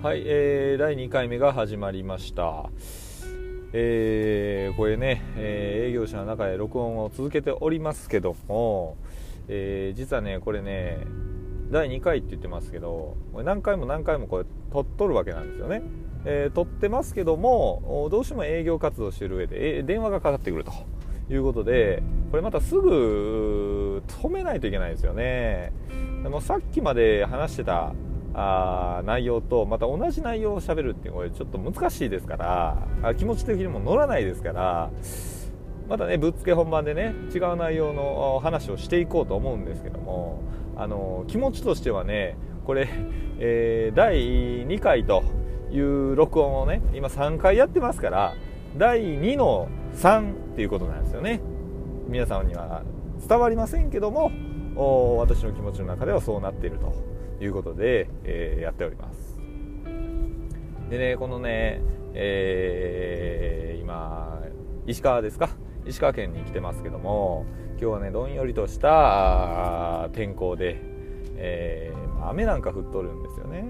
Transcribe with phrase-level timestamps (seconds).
[0.00, 2.70] はい、えー、第2回目が始まりました。
[3.72, 8.96] えー、これね、えー、営業者の中で録音を続けておりますけども、
[9.48, 10.98] えー、実はね、これね、
[11.72, 15.82] 第2回って言ってますけど、これ何回も何回もこれ撮っとるわけなんですよね。
[16.24, 20.72] えー、撮ってますけども、どうしても営業活動してる上で、えー、電話がかかってくると
[21.28, 25.72] いうことで、これまたすぐ止めないといけないですよね。
[26.22, 27.94] でもさっきまで話してた
[28.40, 34.90] あ内容とまた同じ内容をしゃべるっていうのはちょっと難しいですから気持ち的にも乗らないですから
[35.88, 40.40] またねぶっつけ本番でね違う内容の話をしていこうと思うんですけども
[40.76, 42.88] あの気持ちとしてはねこれ、
[43.40, 44.14] えー、第
[44.66, 45.24] 2回と
[45.72, 48.34] いう録音をね今3回やってますから
[48.76, 51.40] 第2の3っていうことなんですよね。
[52.06, 52.82] 皆さんには
[53.28, 54.30] 伝わりませんけども
[55.18, 57.17] 私の気持ちの中ではそうなっていると。
[57.40, 59.38] いうことで、えー、やっております。
[60.90, 61.80] でねこのね、
[62.14, 64.42] えー、今
[64.86, 65.50] 石川ですか？
[65.86, 70.80] 石川県に来てますけども今日はねどんよりとした天候で、
[71.36, 73.64] えー、雨なんか降っとるんですよね。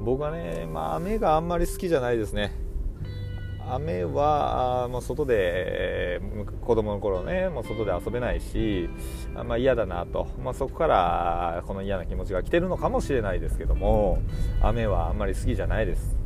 [0.00, 2.52] 僕はね、まあ、雨があんまり好きじゃないですね。
[3.68, 6.20] 雨はもう外で
[6.62, 8.88] 子供の頃ねもう外で遊べないし
[9.34, 14.18] あ、ま、嫌だなと、まあ、そこからこの嫌な気持ちが来てるのかもしれないですけども
[14.62, 16.16] 雨はあんまり好きじゃないです。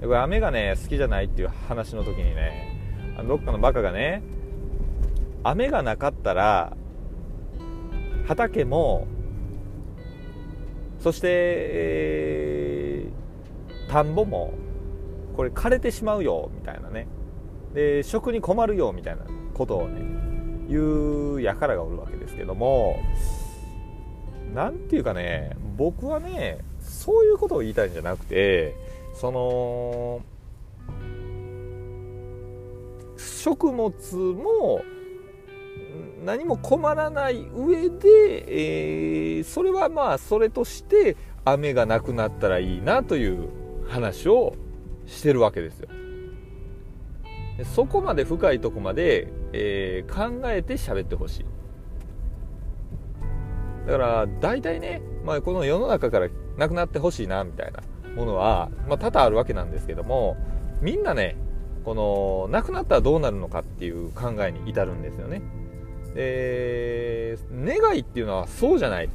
[0.00, 2.78] でこれ雨がね好きじゃないっていう話の時にね
[3.28, 4.22] どっかのバカがね
[5.44, 6.76] 雨がなかったら
[8.26, 9.06] 畑も
[11.00, 14.52] そして、えー、田んぼも
[15.40, 17.06] これ枯れてしまうよみたいなね。
[17.72, 19.22] で食に困るよみたいな
[19.54, 20.02] ことをね
[20.68, 20.80] 言
[21.36, 23.00] う輩がおるわけですけども
[24.52, 28.74] 何て言うかね僕はねそういうことを言いたいんじゃなくて
[29.14, 30.20] その
[33.16, 33.90] 食物
[34.34, 34.84] も
[36.22, 43.48] 何も困らない上で、えー、それはまあそれとして雨がなくなったらいいなという
[43.88, 44.54] 話を
[45.10, 45.88] してるわけですよ。
[47.74, 51.46] そこまで深いとこまで、えー、考えて喋ってほしい。
[53.86, 57.80] だから大体ね、まあ、この世の中からなくなってほしいなみたいな
[58.14, 60.36] ものは、まあ、多々あるわけなんですけども
[60.80, 61.36] みんなね
[61.84, 65.42] このなくなったらどうなるのかっていう考えに至るんですよね。
[66.14, 69.08] で願いっていうのはそうじゃない。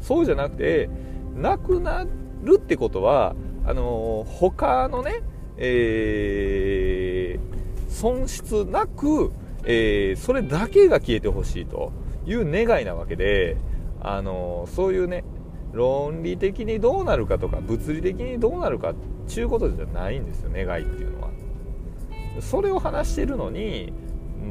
[0.00, 0.90] そうじゃなくて
[1.34, 2.04] なくな
[2.42, 3.34] るってことは
[3.64, 5.22] あの他のね、
[5.56, 9.32] えー、損失なく、
[9.64, 11.92] えー、それだけが消えてほしいと
[12.26, 13.56] いう願いなわけで、
[14.00, 15.24] あのそういうね
[15.72, 18.94] 論理的にどうなるかとか物理的にどうなるかっ
[19.28, 21.30] ていうことじゃないんですよ願いっていうのは。
[22.40, 23.92] それを話してるのに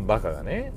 [0.08, 0.72] バカがね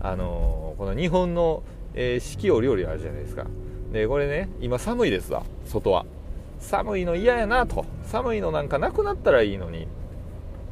[0.00, 1.62] あのこの日本の、
[1.94, 3.46] えー、四季折々あるじゃないですか。
[3.92, 6.04] でこれね今寒いですわ外は。
[6.58, 7.84] 寒いの嫌やなと。
[8.04, 9.84] 寒いのなんかなくなったらいいのに。
[9.84, 9.86] っ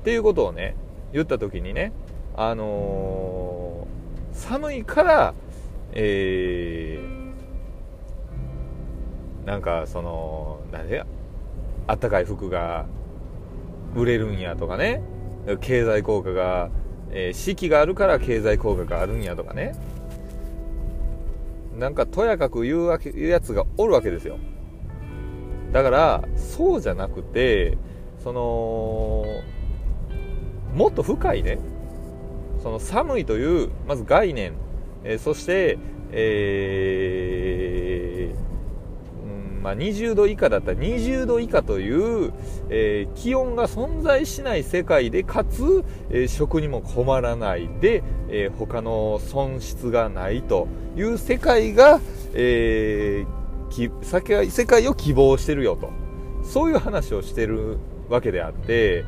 [0.04, 0.76] ていうことをね
[1.12, 1.92] 言った時にね
[2.36, 5.34] あのー、寒いから
[5.92, 11.04] えー、なんかその何で
[11.86, 12.86] あったかい服が
[13.94, 15.02] 売れるんやとかね。
[15.60, 16.70] 経済効果が、
[17.10, 19.74] えー、四季があるから経済効果があるんやとかね。
[21.78, 24.38] なんかとやかく言うわけ言うやつがおるわけですよ。
[25.74, 27.76] だからそうじゃなくて
[28.22, 29.24] その
[30.72, 31.58] もっと深いね
[32.62, 34.52] その寒いというまず概念、
[35.02, 35.76] えー、そして、
[36.12, 38.36] えー
[39.24, 41.90] うんまあ、20度以下だったら20度以下とい
[42.28, 42.32] う、
[42.70, 52.00] えー、気温が存在しない世界でかつ、え食にも困らないで、え他の損失がないという世界が、
[52.32, 55.90] えー世界を希望してるよと。
[56.42, 57.78] そういう話をしてる
[58.08, 59.04] わけであって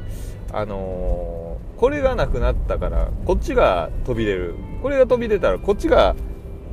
[0.53, 4.55] あのー、これがなくなったからこっちが飛び出る。
[4.83, 6.17] これが飛び出たらこっちが、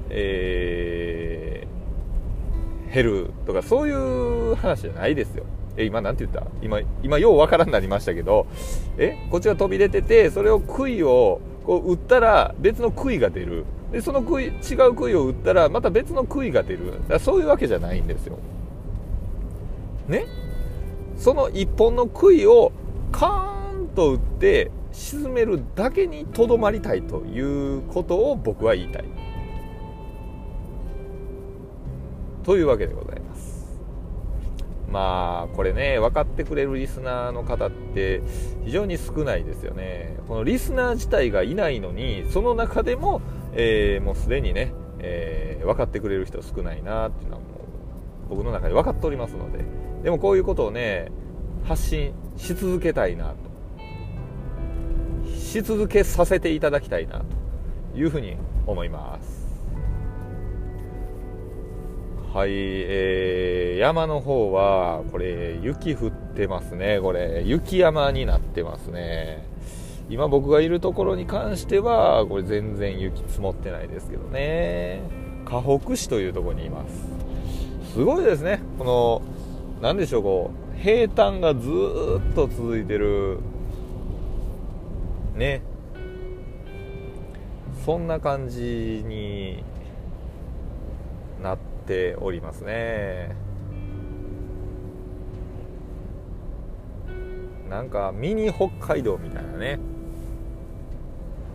[0.09, 5.43] えー、減るとかそういう話じゃないですよ。
[5.75, 6.47] え今なんて言った？
[6.61, 8.45] 今今ようわからんなりましたけど
[8.97, 13.65] えこっちが飛び出ててそれを杭をこう打ったら別の杭が出る。
[13.93, 14.49] でその杭違
[14.87, 16.93] う杭を打ったらまた別の杭が出る。
[17.19, 18.39] そういうわけじゃないんですよ。
[20.07, 20.25] ね？
[21.15, 22.71] その1本の杭を
[23.11, 29.05] カーンと打って沈めるだけにとどまりたいということを僕は言いたい。
[32.43, 33.79] というわけでございます。
[34.89, 38.21] まあこれね分かってくれるリスナーの方って
[38.65, 40.17] 非常に少ないですよね。
[40.27, 43.21] このリスナー自体がいないのにその中でも、
[43.55, 47.47] えー、もうすでにね、えー、分かってくれる人少ないなっていうのはも
[48.27, 49.63] う僕の中で分かっておりますので
[50.03, 51.11] でもこういうことをね
[51.63, 53.35] 発信し続けたいなと
[55.37, 59.43] し続けさせていただきたいなというふうに思います
[62.33, 66.99] はい、えー、山の方は、これ、雪降ってますね。
[66.99, 69.45] これ、雪山になってますね。
[70.09, 75.01] 今僕がいるところに関しては、これ全然雪積もってないですけどね。
[75.45, 77.93] 河北市というところにいます。
[77.93, 78.61] すごいですね。
[78.77, 79.21] この、
[79.81, 81.69] なんでしょう、こう、平坦がず
[82.31, 83.39] っと続いてる、
[85.35, 85.61] ね。
[87.85, 89.63] そんな感じに
[91.41, 93.35] なってておりますね
[97.69, 99.79] なんかミニ北海道みたいなね。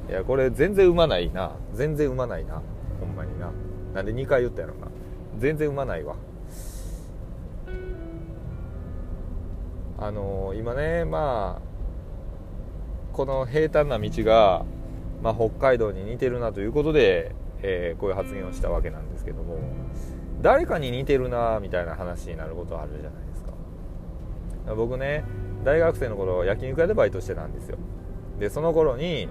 [0.09, 1.53] いやこれ全然産まないな。
[1.75, 2.63] 全然産まないな。
[3.01, 3.51] ほんまにな。
[3.95, 4.89] なんで2回言ったやろな。
[5.39, 6.17] 全然産まないわ。
[10.01, 11.69] あのー、今ねまあ
[13.13, 14.65] この平坦な道が、
[15.23, 19.59] まあ、北海道に似てるなということで、えー、こういう発言をしたわけなんですけども
[20.41, 23.53] 誰かに似てるなみたいな話になることあるじゃないですか。
[24.77, 25.25] 僕ね
[25.65, 27.79] 大学生の頃焼肉屋でバイトしてたんですよ。
[28.39, 29.29] でその頃に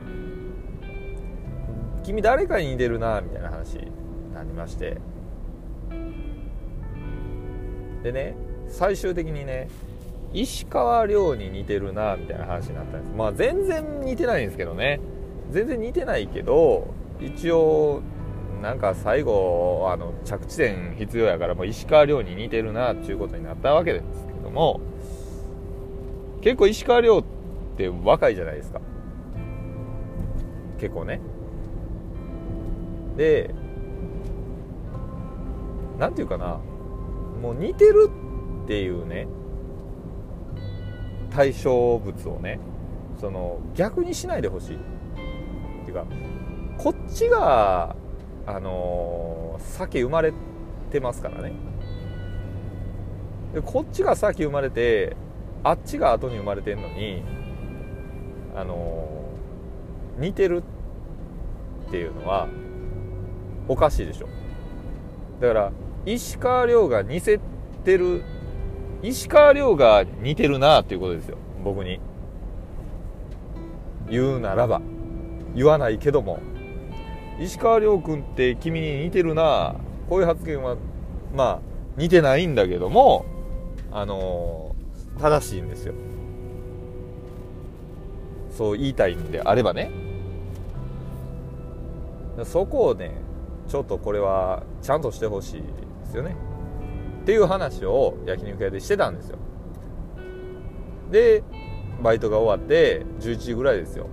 [2.03, 3.91] 「君誰かに似てるな」みたいな話に
[4.33, 4.97] なりまして。
[8.03, 8.35] でね
[8.67, 9.69] 最終的にね
[10.33, 13.13] 石川遼に似てるなみたいな話になったんです。
[13.15, 14.99] まあ全然似てないんですけどね。
[15.51, 16.87] 全然似てないけど
[17.19, 18.01] 一応
[18.61, 24.79] なんか最後あの着地点必要やからもう石川遼に似てるなっていうことになったわけですけども。
[26.41, 27.23] 結構石川遼っ
[27.77, 28.79] て若いじゃないですか。
[30.77, 31.19] 結構ね。
[33.15, 33.53] で
[35.97, 36.59] 何て言うかな。
[37.41, 38.09] もう似てる
[38.63, 39.27] っていうね。
[41.29, 42.59] 対象物をね。
[43.19, 44.75] その逆にしないでほしい。
[44.75, 44.79] っ
[45.85, 46.05] ていうか
[46.77, 47.95] こっちが
[48.45, 50.33] あのー、先生まれ
[50.91, 51.53] てますからね。
[53.53, 55.15] でこっちが先生まれて
[55.63, 57.23] あっちが後に生まれてんのに
[58.57, 59.16] あの、
[60.17, 60.63] 似てる
[61.87, 62.47] っていうのは
[63.67, 64.27] おかしいでしょ。
[65.39, 65.71] だから
[66.05, 67.39] 石川遼が似せ
[67.83, 68.23] てる
[69.03, 71.37] 石川遼が似てるなっていうことですよ。
[71.63, 71.99] 僕に。
[74.09, 74.81] 言うならば。
[75.55, 76.39] 言わないけども。
[77.39, 79.75] 石川遼君って君に似てるな。
[80.09, 80.77] こういう発言は
[81.35, 81.59] まあ
[81.97, 83.25] 似てないんだけども
[83.91, 85.93] あのー、正しいんですよ。
[88.49, 90.06] そう言いたいんであればね。
[92.45, 93.11] そこをね
[93.67, 95.67] ちょっとこれはちゃんとしてほしいで
[96.05, 96.35] すよね。
[97.21, 99.37] っていう話を焼肉屋でしてたんですよ。
[101.11, 101.43] で
[102.01, 104.07] バイトが終わって11時ぐらいですよ。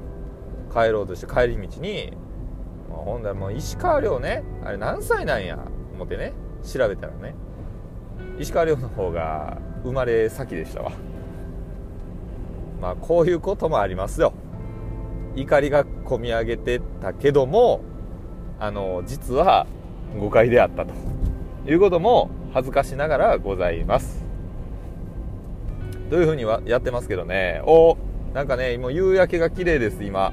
[0.73, 2.13] 帰ろうとして帰り道に
[2.89, 4.43] ほんだらもう石川遼ね。
[4.65, 5.59] あれ何歳なんや？
[5.95, 6.33] 思ってね。
[6.63, 7.35] 調べたらね。
[8.39, 10.93] 石川遼の方が生まれ先でしたわ。
[12.81, 14.33] まあこういうこともありますよ。
[15.37, 17.81] 怒りがこみ上げてたけども
[18.59, 19.67] あの実は
[20.19, 20.93] 誤解であったと
[21.67, 24.25] いうことも恥ずかしながらございます。
[26.11, 27.63] というふうにはやってますけどね。
[27.67, 27.97] お
[28.33, 30.33] なんかねもう夕焼けが綺麗です今。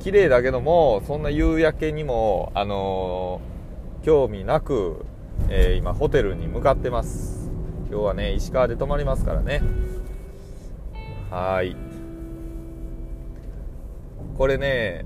[0.00, 5.04] 綺麗だけどもそんな夕焼けにも、あのー、興味なく、
[5.48, 7.50] えー、今ホテルに向かってます。
[7.90, 9.62] 今日はね石川で泊まりますからね。
[11.30, 11.76] はい。
[14.36, 15.04] これね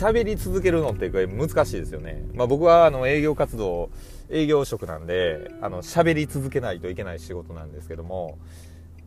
[0.00, 3.90] 喋り続けるのって難しいですよね、まあ、僕はあの営業活動
[4.30, 8.38] 営業職なんであの喋り続けないといけない仕事なんですけども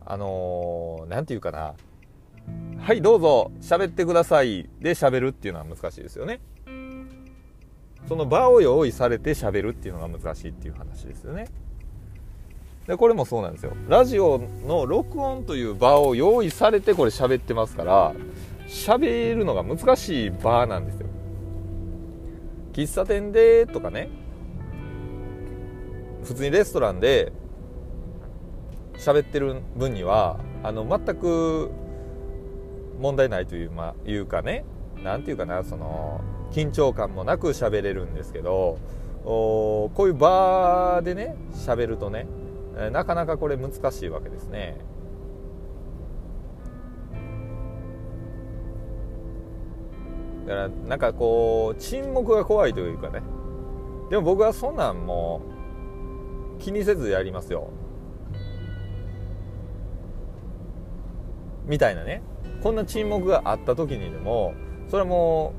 [0.06, 1.74] あの何、ー、て言うかな。
[2.78, 6.40] はいどうぞ喋ってくださいで喋るっていうのは難しいですよね。
[8.06, 11.48] その場を用意されて喋るっていうのが難しいっていう話ですよね。
[12.86, 13.72] でこれもそうなんですよ。
[13.88, 18.12] ラジオの録音という場を用意されてこれ喋ってますから
[18.66, 21.06] 喋るのが難しい場なんですよ。
[22.72, 24.08] 喫茶店でとかね。
[26.24, 27.32] 普通にレストランで
[28.94, 31.70] 喋ってる分にはあの全く
[32.98, 34.64] 問題ないという,、まあ、いうかね。
[35.02, 36.20] 何て言うかなその
[36.52, 38.78] 緊張感もなく喋れるんですけど
[39.24, 42.26] こういう場でね喋るとね
[42.90, 44.78] なかなかこれ難しいわけですね。
[50.46, 53.22] だからなんかこう沈黙が怖いというかね。
[54.10, 55.40] でも僕はそんなんも
[56.58, 57.70] う気にせずやりますよ。
[61.66, 62.22] みたいなね。
[62.62, 64.54] こんな沈黙があった時にでも
[64.88, 65.54] それはも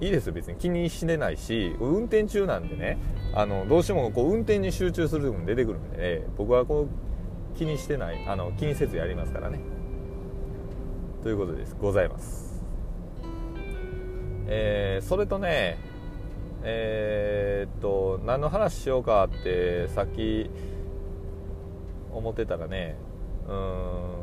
[0.00, 0.56] ういいです別に。
[0.56, 2.98] 気にしてないし運転中なんでね。
[3.34, 6.86] あのどうしてもこう運転に集中する部分出てくるんで、ね、僕はこ
[7.54, 8.26] う気にしてない。
[8.26, 9.60] あの気にせずやりますからね。
[11.22, 11.76] ということです。
[11.80, 12.51] ございます。
[14.46, 15.78] えー、それとね
[16.62, 20.50] えー、っと何の話しようかってさっき
[22.12, 22.96] 思ってたらね
[23.48, 24.22] うん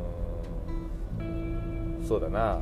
[2.08, 2.60] そうだな。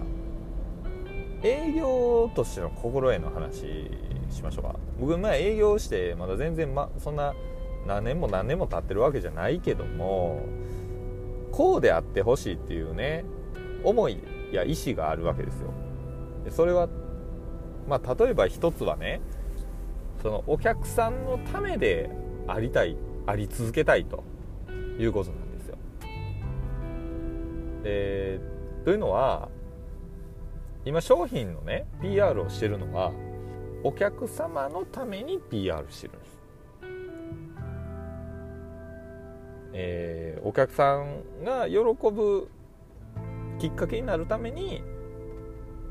[1.43, 3.91] 営業としての心得の話
[4.29, 4.75] しましょうか。
[4.99, 7.33] 僕前営業してまだ全然、ま、そんな
[7.85, 10.41] 何年も何年も経ってるわけじゃないけども
[11.51, 13.23] こうであってほしいっていうね
[13.83, 14.19] 思い
[14.51, 15.71] や意思があるわけですよ。
[16.49, 16.89] それは
[17.87, 19.21] まあ例えば一つはね
[20.21, 22.09] そのお客さんのためで
[22.47, 24.23] ありたいあり続けたいと
[24.99, 25.77] いうことなんですよ。
[27.83, 28.39] で
[28.83, 29.49] というのは
[30.85, 33.11] 今商品のね PR をしてるのは
[33.83, 36.39] お客様のために PR してるんです、
[39.73, 41.77] えー、お客さんが喜
[42.11, 42.49] ぶ
[43.59, 44.81] きっかけになるために、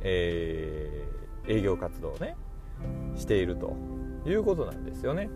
[0.02, 1.05] えー、
[1.48, 2.36] 営業活動をね
[3.16, 3.76] していると
[4.26, 5.28] いうことなんですよね。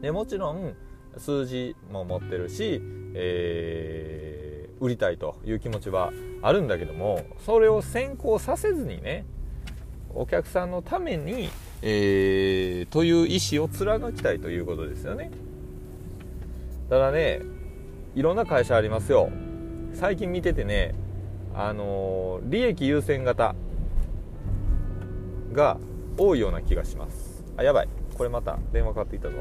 [0.00, 0.74] でもちろん
[1.16, 2.80] 数字も持ってるし、
[3.14, 9.24] えー、売りたいという気持ちはあるんだけどもそれを先行させずにね
[10.14, 11.48] お客さんのために、
[11.82, 15.30] えー、という意思を貫きたいということですよね。
[16.90, 17.40] ただね
[18.14, 19.30] いろんな会社ありますよ。
[19.94, 20.94] 最近見ててね
[21.54, 23.54] あのー、利益優先型
[25.54, 25.78] が
[26.18, 27.42] 多いような気がします。
[27.56, 27.88] あやばい。
[28.14, 29.36] これまた電話かかってきたぞ。